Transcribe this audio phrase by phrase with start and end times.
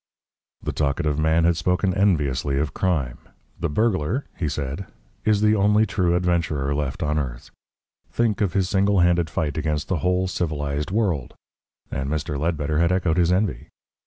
[0.63, 3.19] The talkative man had spoken enviously of crime.
[3.59, 4.87] "The burglar," he said,
[5.25, 7.51] "is the only true adventurer left on earth.
[8.11, 11.35] Think of his single handed fight against the whole civilised world!"
[11.91, 12.39] And Mr.
[12.39, 13.69] Ledbetter had echoed his envy.